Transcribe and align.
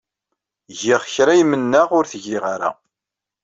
Giɣ 0.79 1.01
kra 1.13 1.31
ay 1.33 1.43
mennaɣ 1.49 1.87
ur 1.97 2.05
tgiɣ 2.11 2.43
ara. 2.53 2.71